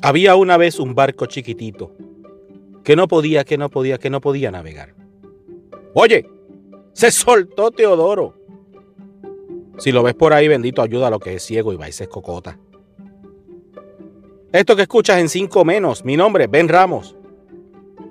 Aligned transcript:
Había 0.00 0.36
una 0.36 0.56
vez 0.56 0.78
un 0.78 0.94
barco 0.94 1.26
chiquitito 1.26 1.92
que 2.84 2.96
no 2.96 3.08
podía, 3.08 3.44
que 3.44 3.58
no 3.58 3.68
podía, 3.68 3.98
que 3.98 4.10
no 4.10 4.20
podía 4.20 4.50
navegar. 4.50 4.94
Oye, 5.94 6.28
se 6.92 7.10
soltó 7.10 7.70
Teodoro. 7.70 8.34
Si 9.78 9.92
lo 9.92 10.02
ves 10.02 10.14
por 10.14 10.32
ahí, 10.32 10.48
bendito, 10.48 10.82
ayuda 10.82 11.08
a 11.08 11.10
lo 11.10 11.20
que 11.20 11.34
es 11.34 11.42
ciego 11.42 11.72
y 11.72 11.92
se 11.92 12.08
cocota. 12.08 12.58
Esto 14.52 14.74
que 14.74 14.82
escuchas 14.82 15.18
en 15.18 15.28
cinco 15.28 15.64
menos, 15.64 16.04
mi 16.04 16.16
nombre 16.16 16.44
es 16.44 16.50
Ben 16.50 16.68
Ramos. 16.68 17.14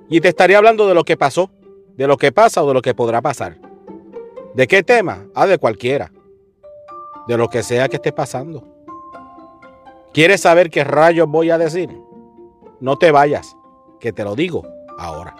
Y 0.08 0.20
te 0.20 0.28
estaré 0.28 0.56
hablando 0.56 0.86
de 0.86 0.94
lo 0.94 1.04
que 1.04 1.16
pasó, 1.16 1.50
de 1.96 2.06
lo 2.06 2.16
que 2.16 2.32
pasa 2.32 2.62
o 2.62 2.68
de 2.68 2.74
lo 2.74 2.82
que 2.82 2.94
podrá 2.94 3.20
pasar. 3.20 3.58
¿De 4.54 4.66
qué 4.66 4.82
tema? 4.82 5.26
Ah, 5.34 5.46
de 5.46 5.58
cualquiera. 5.58 6.12
De 7.26 7.36
lo 7.36 7.48
que 7.48 7.62
sea 7.62 7.88
que 7.88 7.96
esté 7.96 8.12
pasando. 8.12 8.77
¿Quieres 10.12 10.40
saber 10.40 10.70
qué 10.70 10.84
rayos 10.84 11.28
voy 11.28 11.50
a 11.50 11.58
decir? 11.58 11.90
No 12.80 12.96
te 12.96 13.10
vayas, 13.10 13.54
que 14.00 14.12
te 14.12 14.24
lo 14.24 14.34
digo 14.34 14.66
ahora. 14.98 15.36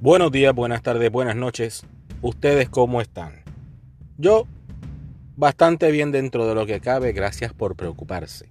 Buenos 0.00 0.32
días, 0.32 0.54
buenas 0.54 0.82
tardes, 0.82 1.12
buenas 1.12 1.36
noches. 1.36 1.86
¿Ustedes 2.20 2.68
cómo 2.68 3.00
están? 3.00 3.44
Yo 4.18 4.46
bastante 5.36 5.90
bien 5.92 6.10
dentro 6.10 6.48
de 6.48 6.54
lo 6.54 6.66
que 6.66 6.80
cabe, 6.80 7.12
gracias 7.12 7.52
por 7.52 7.76
preocuparse. 7.76 8.50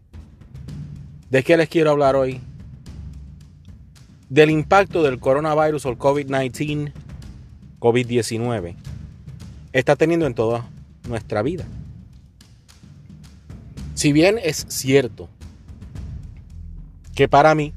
¿De 1.29 1.43
qué 1.43 1.57
les 1.57 1.67
quiero 1.67 1.91
hablar 1.91 2.15
hoy? 2.15 2.39
Del 4.29 4.51
impacto 4.51 5.03
del 5.03 5.19
coronavirus 5.19 5.85
o 5.85 5.89
el 5.89 5.97
COVID-19, 5.97 6.93
COVID-19, 7.79 8.75
está 9.73 9.95
teniendo 9.95 10.27
en 10.27 10.35
toda 10.35 10.69
nuestra 11.07 11.41
vida. 11.41 11.65
Si 13.95 14.13
bien 14.13 14.39
es 14.41 14.65
cierto 14.69 15.29
que 17.15 17.27
para 17.27 17.53
mí, 17.55 17.73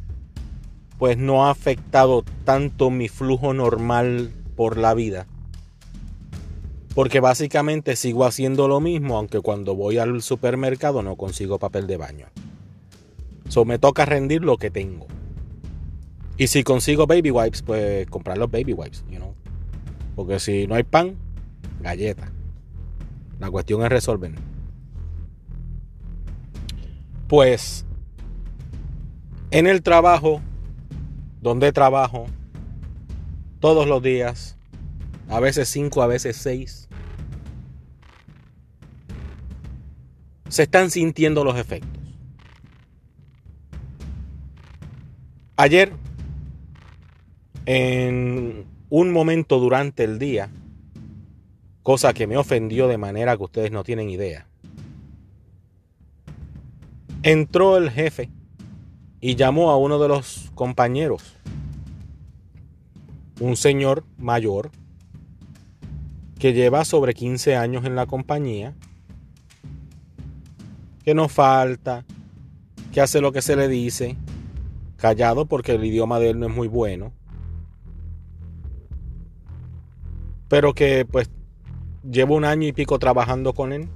pues 0.98 1.16
no 1.16 1.46
ha 1.46 1.50
afectado 1.50 2.22
tanto 2.44 2.90
mi 2.90 3.08
flujo 3.08 3.54
normal 3.54 4.30
por 4.54 4.76
la 4.76 4.94
vida, 4.94 5.26
porque 6.94 7.20
básicamente 7.20 7.96
sigo 7.96 8.24
haciendo 8.24 8.68
lo 8.68 8.78
mismo, 8.80 9.16
aunque 9.16 9.40
cuando 9.40 9.74
voy 9.74 9.98
al 9.98 10.22
supermercado 10.22 11.02
no 11.02 11.16
consigo 11.16 11.58
papel 11.58 11.86
de 11.86 11.96
baño. 11.96 12.26
So 13.48 13.64
me 13.64 13.78
toca 13.78 14.04
rendir 14.04 14.42
lo 14.42 14.58
que 14.58 14.70
tengo. 14.70 15.06
Y 16.36 16.46
si 16.46 16.64
consigo 16.64 17.06
baby 17.06 17.30
wipes, 17.30 17.62
pues 17.62 18.06
comprar 18.08 18.38
los 18.38 18.50
baby 18.50 18.72
wipes, 18.72 19.04
you 19.08 19.16
know. 19.16 19.34
Porque 20.16 20.40
si 20.40 20.66
no 20.66 20.74
hay 20.74 20.82
pan, 20.82 21.16
galleta. 21.80 22.32
La 23.38 23.50
cuestión 23.50 23.82
es 23.82 23.88
resolver. 23.88 24.32
Pues 27.28 27.84
en 29.50 29.66
el 29.66 29.82
trabajo, 29.82 30.40
donde 31.40 31.72
trabajo, 31.72 32.26
todos 33.60 33.86
los 33.86 34.02
días, 34.02 34.56
a 35.28 35.40
veces 35.40 35.68
cinco, 35.68 36.02
a 36.02 36.06
veces 36.06 36.36
seis, 36.36 36.88
se 40.48 40.64
están 40.64 40.90
sintiendo 40.90 41.44
los 41.44 41.56
efectos. 41.56 41.90
Ayer 45.56 45.92
en 47.66 48.66
un 48.90 49.12
momento 49.12 49.58
durante 49.58 50.04
el 50.04 50.18
día, 50.18 50.50
cosa 51.82 52.12
que 52.12 52.26
me 52.26 52.36
ofendió 52.36 52.88
de 52.88 52.98
manera 52.98 53.36
que 53.36 53.44
ustedes 53.44 53.72
no 53.72 53.84
tienen 53.84 54.10
idea. 54.10 54.46
Entró 57.22 57.76
el 57.76 57.90
jefe 57.90 58.30
y 59.20 59.36
llamó 59.36 59.70
a 59.70 59.76
uno 59.76 59.98
de 59.98 60.08
los 60.08 60.50
compañeros, 60.54 61.36
un 63.40 63.56
señor 63.56 64.04
mayor 64.18 64.70
que 66.38 66.52
lleva 66.52 66.84
sobre 66.84 67.14
15 67.14 67.54
años 67.56 67.84
en 67.84 67.94
la 67.94 68.06
compañía, 68.06 68.74
que 71.04 71.14
no 71.14 71.28
falta, 71.28 72.04
que 72.92 73.00
hace 73.00 73.20
lo 73.20 73.30
que 73.30 73.42
se 73.42 73.54
le 73.54 73.68
dice, 73.68 74.16
callado 74.96 75.46
porque 75.46 75.72
el 75.72 75.84
idioma 75.84 76.18
de 76.18 76.30
él 76.30 76.40
no 76.40 76.46
es 76.46 76.54
muy 76.54 76.66
bueno 76.66 77.12
pero 80.52 80.74
que 80.74 81.06
pues 81.06 81.30
llevo 82.02 82.34
un 82.34 82.44
año 82.44 82.68
y 82.68 82.72
pico 82.72 82.98
trabajando 82.98 83.54
con 83.54 83.72
él. 83.72 83.88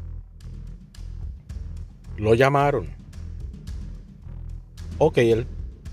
Lo 2.16 2.32
llamaron. 2.32 2.86
Ok, 4.96 5.18
él 5.18 5.46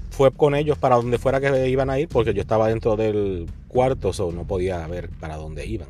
fue 0.09 0.31
con 0.31 0.55
ellos 0.55 0.77
para 0.77 0.95
donde 0.95 1.17
fuera 1.17 1.41
que 1.41 1.67
iban 1.67 1.89
a 1.89 1.99
ir, 1.99 2.07
porque 2.07 2.33
yo 2.33 2.39
estaba 2.39 2.69
dentro 2.69 2.95
del 2.95 3.51
cuarto, 3.67 4.11
o 4.17 4.31
no 4.31 4.47
podía 4.47 4.87
ver 4.87 5.09
para 5.19 5.35
dónde 5.35 5.65
iban. 5.65 5.89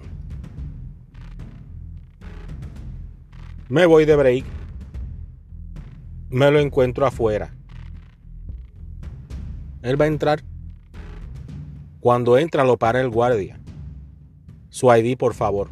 Me 3.69 3.85
voy 3.85 4.05
de 4.05 4.15
break. 4.15 4.45
Me 6.31 6.49
lo 6.49 6.59
encuentro 6.59 7.05
afuera. 7.05 7.53
Él 9.83 10.01
va 10.01 10.05
a 10.05 10.07
entrar. 10.07 10.41
Cuando 11.99 12.39
entra 12.39 12.63
lo 12.63 12.77
para 12.77 12.99
el 13.01 13.11
guardia 13.11 13.59
su 14.73 14.91
ID, 14.91 15.15
por 15.17 15.35
favor. 15.35 15.67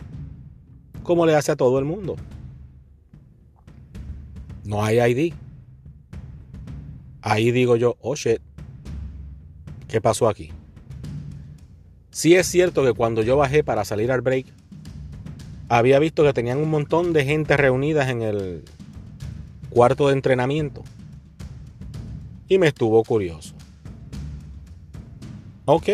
Como 1.01 1.25
le 1.25 1.35
hace 1.35 1.51
a 1.51 1.56
todo 1.56 1.79
el 1.79 1.85
mundo. 1.85 2.17
No 4.63 4.84
hay 4.84 5.00
ID. 5.00 5.34
Ahí 7.23 7.50
digo 7.50 7.78
yo, 7.78 7.97
oh 8.01 8.16
shit, 8.16 8.39
¿qué 9.88 10.00
pasó 10.01 10.29
aquí? 10.29 10.51
Sí 12.12 12.35
es 12.35 12.45
cierto 12.45 12.84
que 12.84 12.94
cuando 12.94 13.23
yo 13.23 13.38
bajé 13.38 13.63
para 13.63 13.85
salir 13.85 14.12
al 14.12 14.22
break, 14.22 14.45
había 15.68 15.97
visto 15.97 16.23
que 16.23 16.33
tenían 16.33 16.59
un 16.59 16.69
montón 16.69 17.12
de 17.12 17.25
gente 17.25 17.57
reunidas 17.57 18.07
en 18.07 18.22
el 18.22 18.63
cuarto 19.72 20.09
de 20.09 20.13
entrenamiento. 20.13 20.83
Y 22.47 22.59
me 22.59 22.68
estuvo 22.68 23.03
curioso. 23.03 23.56
Ok, 25.66 25.89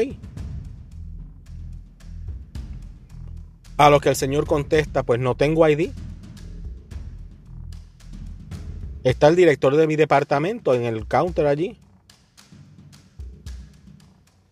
A 3.77 3.91
lo 3.91 3.99
que 3.99 4.09
el 4.09 4.15
Señor 4.15 4.47
contesta, 4.47 5.03
pues 5.03 5.19
no 5.19 5.35
tengo 5.35 5.67
ID. 5.67 5.91
Está 9.03 9.27
el 9.27 9.35
director 9.35 9.75
de 9.75 9.85
mi 9.85 9.95
departamento 9.95 10.73
en 10.73 10.83
el 10.83 11.05
counter 11.05 11.45
allí. 11.45 11.77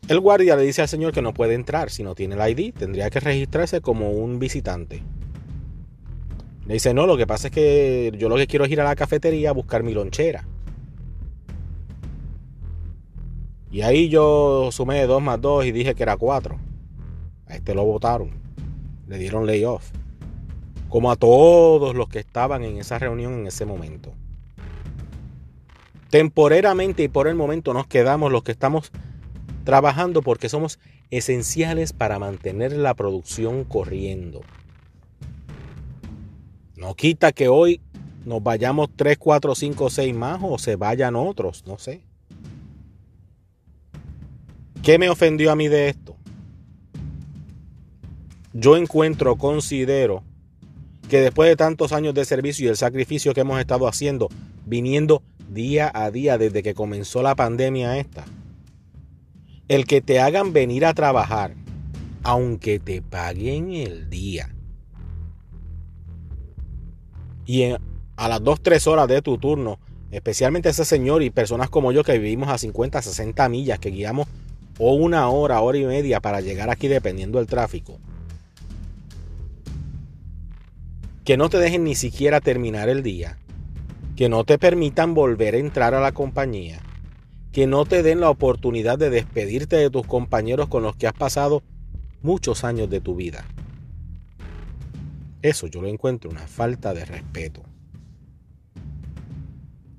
El 0.08 0.20
guardia 0.20 0.56
le 0.56 0.62
dice 0.62 0.84
al 0.84 0.88
Señor 0.88 1.12
que 1.12 1.24
no 1.24 1.34
puede 1.34 1.56
entrar 1.56 1.90
si 1.90 2.04
no 2.04 2.14
tiene 2.14 2.36
el 2.36 2.50
ID. 2.52 2.76
Tendría 2.76 3.10
que 3.10 3.20
registrarse 3.20 3.82
como 3.82 4.12
un 4.12 4.38
visitante. 4.38 5.02
Le 6.68 6.76
dice, 6.76 6.94
no, 6.94 7.08
lo 7.08 7.18
que 7.18 7.26
pasa 7.26 7.48
es 7.48 7.54
que 7.54 8.12
yo 8.20 8.30
lo 8.30 8.36
que 8.36 8.46
quiero 8.46 8.66
es 8.66 8.72
ir 8.72 8.80
a 8.80 8.84
la 8.84 8.96
cafetería 8.96 9.50
a 9.50 9.54
buscar 9.54 9.82
mi 9.82 9.96
lonchera. 9.96 10.48
Y 13.72 13.82
ahí 13.82 14.08
yo 14.08 14.70
sumé 14.72 15.08
dos 15.08 15.22
más 15.22 15.42
dos 15.42 15.66
y 15.66 15.72
dije 15.72 15.96
que 15.96 16.04
era 16.04 16.16
cuatro. 16.16 16.60
A 17.48 17.56
este 17.56 17.74
lo 17.74 17.84
votaron 17.86 18.45
le 19.08 19.18
dieron 19.18 19.46
layoff, 19.46 19.92
como 20.90 21.12
a 21.12 21.16
todos 21.16 21.96
los 21.96 22.08
que 22.08 22.20
estaban 22.20 22.64
en 22.64 22.78
esa 22.78 23.00
reunión 23.00 23.34
en 23.34 23.48
ese 23.48 23.66
momento. 23.66 24.14
Temporeramente 26.10 27.04
y 27.04 27.08
por 27.08 27.28
el 27.28 27.36
momento 27.36 27.74
nos 27.74 27.88
quedamos 27.88 28.32
los 28.32 28.44
que 28.44 28.52
estamos 28.52 28.92
trabajando 29.64 30.22
porque 30.22 30.50
somos 30.50 30.80
esenciales 31.10 31.94
para 31.94 32.20
mantener 32.20 32.72
la 32.74 32.94
producción 32.94 33.64
corriendo. 33.64 34.42
No 36.76 36.96
quita 36.96 37.32
que 37.32 37.48
hoy 37.48 37.82
nos 38.26 38.42
vayamos 38.42 38.90
3, 38.96 39.18
4, 39.18 39.56
5, 39.56 39.90
6 39.90 40.16
más 40.16 40.40
o 40.42 40.58
se 40.58 40.76
vayan 40.76 41.16
otros, 41.16 41.64
no 41.66 41.78
sé. 41.78 42.02
¿Qué 44.82 45.00
me 45.00 45.10
ofendió 45.10 45.52
a 45.52 45.56
mí 45.56 45.68
de 45.68 45.90
esto? 45.90 46.16
Yo 48.58 48.78
encuentro, 48.78 49.36
considero 49.36 50.24
que 51.10 51.20
después 51.20 51.50
de 51.50 51.58
tantos 51.58 51.92
años 51.92 52.14
de 52.14 52.24
servicio 52.24 52.66
y 52.66 52.70
el 52.70 52.78
sacrificio 52.78 53.34
que 53.34 53.42
hemos 53.42 53.60
estado 53.60 53.86
haciendo, 53.86 54.30
viniendo 54.66 55.22
día 55.50 55.92
a 55.94 56.10
día 56.10 56.38
desde 56.38 56.64
que 56.64 56.74
comenzó 56.74 57.22
la 57.22 57.36
pandemia 57.36 57.98
esta, 57.98 58.24
el 59.68 59.86
que 59.86 60.00
te 60.00 60.22
hagan 60.22 60.54
venir 60.54 60.86
a 60.86 60.94
trabajar, 60.94 61.54
aunque 62.24 62.80
te 62.80 63.02
paguen 63.02 63.74
el 63.74 64.10
día, 64.10 64.56
y 67.46 67.64
a 68.16 68.30
las 68.30 68.42
2, 68.42 68.62
3 68.64 68.88
horas 68.88 69.10
de 69.10 69.22
tu 69.22 69.38
turno, 69.38 69.80
especialmente 70.12 70.70
ese 70.70 70.86
señor 70.86 71.24
y 71.24 71.30
personas 71.30 71.70
como 71.70 71.92
yo 71.92 72.06
que 72.06 72.18
vivimos 72.18 72.48
a 72.48 72.58
50, 72.58 73.02
60 73.02 73.50
millas, 73.50 73.80
que 73.80 73.90
guiamos 73.92 74.30
o 74.80 74.94
una 74.94 75.28
hora, 75.28 75.60
hora 75.60 75.78
y 75.78 75.84
media 75.84 76.22
para 76.22 76.40
llegar 76.40 76.70
aquí 76.70 76.88
dependiendo 76.88 77.38
del 77.38 77.48
tráfico. 77.48 78.00
Que 81.26 81.38
no 81.38 81.50
te 81.50 81.58
dejen 81.58 81.84
ni 81.84 81.96
siquiera 81.96 82.40
terminar 82.40 82.88
el 82.88 83.02
día. 83.02 83.40
Que 84.16 84.30
no 84.30 84.44
te 84.44 84.60
permitan 84.60 85.16
volver 85.16 85.56
a 85.56 85.58
entrar 85.58 85.96
a 85.96 86.00
la 86.00 86.12
compañía. 86.12 86.84
Que 87.52 87.66
no 87.66 87.86
te 87.86 88.04
den 88.04 88.20
la 88.20 88.30
oportunidad 88.30 89.00
de 89.00 89.10
despedirte 89.10 89.76
de 89.76 89.90
tus 89.90 90.06
compañeros 90.06 90.70
con 90.70 90.84
los 90.84 90.96
que 90.96 91.08
has 91.08 91.14
pasado 91.14 91.64
muchos 92.22 92.64
años 92.64 92.92
de 92.92 93.02
tu 93.02 93.16
vida. 93.16 93.44
Eso 95.42 95.66
yo 95.66 95.82
lo 95.82 95.88
encuentro 95.88 96.30
una 96.30 96.46
falta 96.46 96.94
de 96.94 97.06
respeto. 97.06 97.64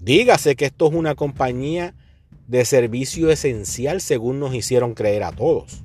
Dígase 0.00 0.54
que 0.54 0.66
esto 0.66 0.86
es 0.86 0.94
una 0.94 1.16
compañía 1.16 1.94
de 2.46 2.64
servicio 2.64 3.30
esencial 3.30 4.00
según 4.00 4.38
nos 4.38 4.54
hicieron 4.54 4.94
creer 4.94 5.24
a 5.24 5.32
todos. 5.32 5.82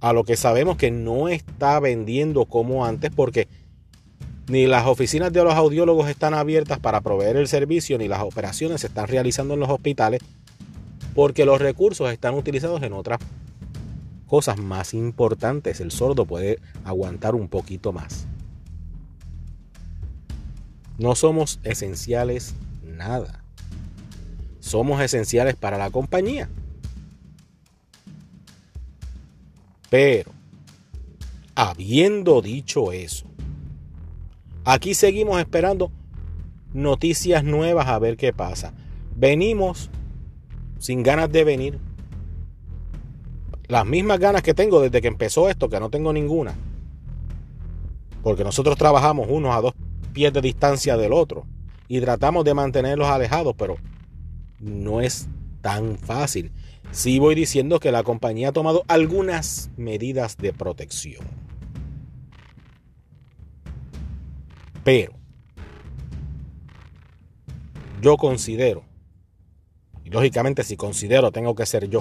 A 0.00 0.12
lo 0.12 0.24
que 0.24 0.36
sabemos 0.36 0.76
que 0.76 0.90
no 0.90 1.30
está 1.30 1.80
vendiendo 1.80 2.44
como 2.44 2.84
antes 2.84 3.10
porque 3.10 3.48
ni 4.48 4.66
las 4.66 4.86
oficinas 4.86 5.32
de 5.32 5.44
los 5.44 5.54
audiólogos 5.54 6.08
están 6.08 6.34
abiertas 6.34 6.78
para 6.78 7.00
proveer 7.00 7.36
el 7.36 7.48
servicio, 7.48 7.98
ni 7.98 8.08
las 8.08 8.22
operaciones 8.22 8.80
se 8.80 8.88
están 8.88 9.06
realizando 9.06 9.54
en 9.54 9.60
los 9.60 9.70
hospitales, 9.70 10.20
porque 11.14 11.44
los 11.44 11.60
recursos 11.60 12.10
están 12.12 12.34
utilizados 12.34 12.82
en 12.82 12.92
otras 12.92 13.18
cosas 14.26 14.58
más 14.58 14.94
importantes. 14.94 15.80
El 15.80 15.90
sordo 15.90 16.24
puede 16.24 16.58
aguantar 16.84 17.34
un 17.34 17.48
poquito 17.48 17.92
más. 17.92 18.26
No 20.98 21.14
somos 21.14 21.60
esenciales 21.62 22.54
nada 22.82 23.44
somos 24.68 25.00
esenciales 25.00 25.56
para 25.56 25.78
la 25.78 25.90
compañía. 25.90 26.48
Pero, 29.90 30.32
habiendo 31.54 32.42
dicho 32.42 32.92
eso, 32.92 33.26
aquí 34.68 34.92
seguimos 34.92 35.40
esperando 35.40 35.90
noticias 36.74 37.42
nuevas 37.42 37.88
a 37.88 37.98
ver 37.98 38.18
qué 38.18 38.34
pasa. 38.34 38.74
Venimos 39.16 39.88
sin 40.78 41.02
ganas 41.02 41.32
de 41.32 41.42
venir. 41.42 41.78
Las 43.66 43.86
mismas 43.86 44.18
ganas 44.18 44.42
que 44.42 44.52
tengo 44.52 44.80
desde 44.80 45.00
que 45.00 45.08
empezó 45.08 45.48
esto, 45.48 45.70
que 45.70 45.80
no 45.80 45.88
tengo 45.88 46.12
ninguna. 46.12 46.54
Porque 48.22 48.44
nosotros 48.44 48.76
trabajamos 48.76 49.28
unos 49.30 49.56
a 49.56 49.62
dos 49.62 49.72
pies 50.12 50.34
de 50.34 50.42
distancia 50.42 50.98
del 50.98 51.14
otro 51.14 51.46
y 51.88 52.00
tratamos 52.00 52.44
de 52.44 52.52
mantenerlos 52.52 53.08
alejados, 53.08 53.54
pero 53.56 53.76
no 54.60 55.00
es 55.00 55.28
tan 55.62 55.96
fácil. 55.96 56.52
Sí 56.90 57.18
voy 57.18 57.34
diciendo 57.34 57.80
que 57.80 57.90
la 57.90 58.02
compañía 58.02 58.50
ha 58.50 58.52
tomado 58.52 58.84
algunas 58.86 59.70
medidas 59.78 60.36
de 60.36 60.52
protección. 60.52 61.47
Pero 64.84 65.12
yo 68.00 68.16
considero, 68.16 68.84
y 70.04 70.10
lógicamente 70.10 70.62
si 70.64 70.76
considero 70.76 71.32
tengo 71.32 71.54
que 71.54 71.66
ser 71.66 71.88
yo, 71.88 72.00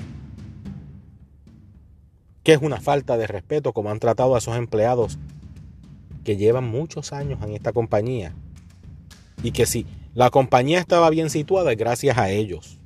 que 2.44 2.54
es 2.54 2.62
una 2.62 2.80
falta 2.80 3.18
de 3.18 3.28
respeto 3.28 3.74
como 3.74 3.90
han 3.92 4.00
tratado 4.00 4.36
a 4.36 4.38
esos 4.38 4.56
empleados 4.56 5.18
que 6.24 6.38
llevan 6.38 6.66
muchos 6.66 7.14
años 7.14 7.42
en 7.44 7.54
esta 7.54 7.74
compañía 7.74 8.34
y 9.44 9.52
que 9.52 9.66
si 9.66 9.86
la 10.14 10.30
compañía 10.30 10.80
estaba 10.80 11.10
bien 11.10 11.30
situada 11.30 11.76
gracias 11.76 12.18
a 12.18 12.30
ellos. 12.30 12.80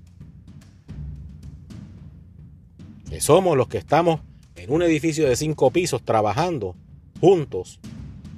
Que 3.09 3.21
somos 3.21 3.57
los 3.57 3.67
que 3.67 3.77
estamos 3.77 4.21
en 4.55 4.71
un 4.71 4.81
edificio 4.81 5.27
de 5.27 5.35
cinco 5.35 5.71
pisos 5.71 6.03
trabajando 6.03 6.75
juntos, 7.19 7.79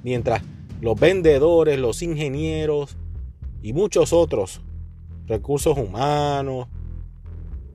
mientras 0.02 0.42
los 0.84 0.98
vendedores, 0.98 1.78
los 1.78 2.02
ingenieros 2.02 2.96
y 3.62 3.72
muchos 3.72 4.12
otros 4.12 4.60
recursos 5.26 5.76
humanos, 5.76 6.68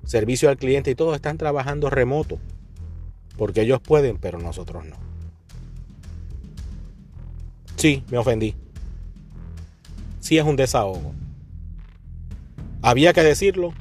servicio 0.05 0.49
al 0.49 0.57
cliente 0.57 0.91
y 0.91 0.95
todos 0.95 1.15
están 1.15 1.37
trabajando 1.37 1.89
remoto. 1.89 2.39
Porque 3.37 3.61
ellos 3.61 3.81
pueden, 3.81 4.17
pero 4.17 4.39
nosotros 4.39 4.85
no. 4.85 4.95
Sí, 7.75 8.03
me 8.09 8.17
ofendí 8.17 8.55
sí 10.29 10.37
es 10.37 10.45
un 10.45 10.55
desahogo. 10.55 11.15
Había 12.83 13.13
que 13.13 13.23
decirlo 13.23 13.73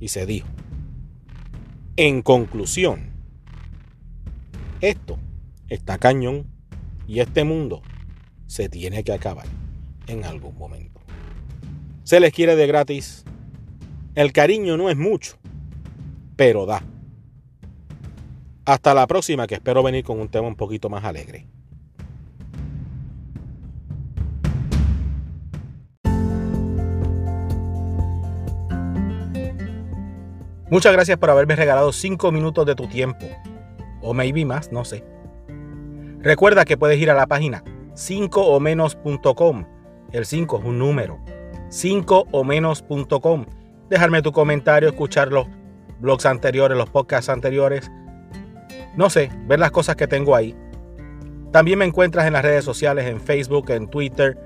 y 0.00 0.08
se 0.08 0.26
dijo. 0.26 0.48
En 1.96 2.22
conclusión, 2.22 3.12
esto 4.80 5.16
está 5.68 5.98
cañón 5.98 6.46
y 7.06 7.20
este 7.20 7.44
mundo 7.44 7.82
se 8.50 8.68
tiene 8.68 9.04
que 9.04 9.12
acabar 9.12 9.46
en 10.08 10.24
algún 10.24 10.58
momento. 10.58 11.00
Se 12.02 12.18
les 12.18 12.32
quiere 12.32 12.56
de 12.56 12.66
gratis. 12.66 13.24
El 14.16 14.32
cariño 14.32 14.76
no 14.76 14.90
es 14.90 14.96
mucho, 14.96 15.38
pero 16.34 16.66
da. 16.66 16.82
Hasta 18.64 18.92
la 18.92 19.06
próxima 19.06 19.46
que 19.46 19.54
espero 19.54 19.84
venir 19.84 20.02
con 20.02 20.18
un 20.18 20.28
tema 20.28 20.48
un 20.48 20.56
poquito 20.56 20.90
más 20.90 21.04
alegre. 21.04 21.46
Muchas 30.70 30.92
gracias 30.92 31.18
por 31.18 31.30
haberme 31.30 31.54
regalado 31.54 31.92
5 31.92 32.32
minutos 32.32 32.66
de 32.66 32.74
tu 32.74 32.88
tiempo. 32.88 33.26
O 34.02 34.12
maybe 34.12 34.44
más, 34.44 34.72
no 34.72 34.84
sé. 34.84 35.04
Recuerda 36.18 36.64
que 36.64 36.76
puedes 36.76 36.98
ir 36.98 37.12
a 37.12 37.14
la 37.14 37.28
página 37.28 37.62
5 38.00 38.40
o 38.40 38.58
menos.com. 38.60 39.66
El 40.10 40.24
5 40.24 40.58
es 40.58 40.64
un 40.64 40.78
número. 40.78 41.20
5 41.68 42.28
o 42.32 42.44
menos.com. 42.44 43.44
Dejarme 43.90 44.22
tu 44.22 44.32
comentario, 44.32 44.88
escuchar 44.88 45.30
los 45.30 45.46
blogs 45.98 46.24
anteriores, 46.24 46.78
los 46.78 46.88
podcasts 46.88 47.28
anteriores. 47.28 47.90
No 48.96 49.10
sé, 49.10 49.30
ver 49.46 49.58
las 49.58 49.70
cosas 49.70 49.96
que 49.96 50.06
tengo 50.08 50.34
ahí. 50.34 50.56
También 51.52 51.78
me 51.78 51.84
encuentras 51.84 52.26
en 52.26 52.32
las 52.32 52.42
redes 52.42 52.64
sociales, 52.64 53.04
en 53.04 53.20
Facebook, 53.20 53.68
en 53.70 53.86
Twitter, 53.88 54.38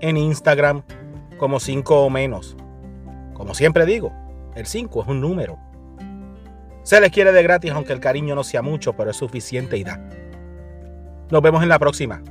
en 0.00 0.18
Instagram, 0.18 0.82
como 1.38 1.60
5 1.60 2.04
o 2.04 2.10
menos. 2.10 2.58
Como 3.32 3.54
siempre 3.54 3.86
digo, 3.86 4.12
el 4.54 4.66
5 4.66 5.02
es 5.02 5.08
un 5.08 5.22
número. 5.22 5.58
Se 6.82 7.00
les 7.00 7.10
quiere 7.10 7.32
de 7.32 7.42
gratis 7.42 7.70
aunque 7.70 7.94
el 7.94 8.00
cariño 8.00 8.34
no 8.34 8.44
sea 8.44 8.60
mucho, 8.60 8.92
pero 8.92 9.12
es 9.12 9.16
suficiente 9.16 9.78
y 9.78 9.84
da. 9.84 9.98
Nos 11.30 11.40
vemos 11.40 11.62
en 11.62 11.70
la 11.70 11.78
próxima. 11.78 12.22